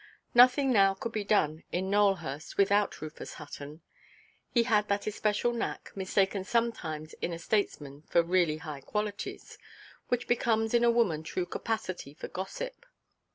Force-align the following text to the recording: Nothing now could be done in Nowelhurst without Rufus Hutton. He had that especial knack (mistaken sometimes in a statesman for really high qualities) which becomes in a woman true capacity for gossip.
Nothing 0.33 0.71
now 0.73 0.95
could 0.95 1.11
be 1.11 1.23
done 1.23 1.63
in 1.71 1.91
Nowelhurst 1.91 2.57
without 2.57 3.01
Rufus 3.03 3.35
Hutton. 3.35 3.81
He 4.49 4.63
had 4.63 4.87
that 4.87 5.05
especial 5.05 5.53
knack 5.53 5.91
(mistaken 5.93 6.43
sometimes 6.43 7.13
in 7.21 7.31
a 7.33 7.37
statesman 7.37 8.01
for 8.09 8.23
really 8.23 8.57
high 8.57 8.81
qualities) 8.81 9.59
which 10.07 10.27
becomes 10.27 10.73
in 10.73 10.83
a 10.83 10.89
woman 10.89 11.21
true 11.21 11.45
capacity 11.45 12.15
for 12.15 12.29
gossip. 12.29 12.87